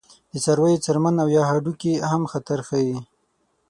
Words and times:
د 0.31 0.33
څارویو 0.43 0.83
څرمن 0.85 1.15
او 1.23 1.27
یا 1.35 1.43
هډوکي 1.49 1.93
هم 2.09 2.21
خطر 2.31 2.59
ښيي. 2.67 2.97